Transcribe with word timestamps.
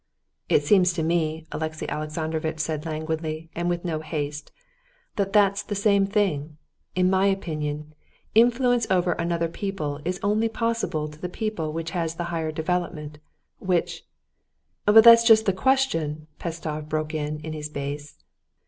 "It 0.49 0.63
seems 0.63 0.93
to 0.93 1.03
me," 1.03 1.45
Alexey 1.51 1.87
Alexandrovitch 1.87 2.59
said 2.59 2.87
languidly, 2.87 3.51
and 3.53 3.69
with 3.69 3.85
no 3.85 3.99
haste, 3.99 4.51
"that 5.15 5.31
that's 5.31 5.61
the 5.61 5.75
same 5.75 6.07
thing. 6.07 6.57
In 6.95 7.07
my 7.07 7.27
opinion, 7.27 7.93
influence 8.33 8.87
over 8.89 9.11
another 9.11 9.47
people 9.47 9.99
is 10.03 10.19
only 10.23 10.49
possible 10.49 11.07
to 11.07 11.21
the 11.21 11.29
people 11.29 11.71
which 11.71 11.91
has 11.91 12.15
the 12.15 12.23
higher 12.33 12.51
development, 12.51 13.19
which...." 13.59 14.03
"But 14.85 15.03
that's 15.03 15.23
just 15.23 15.45
the 15.45 15.53
question," 15.53 16.25
Pestsov 16.39 16.89
broke 16.89 17.13
in 17.13 17.37
in 17.41 17.53
his 17.53 17.69
bass. 17.69 18.17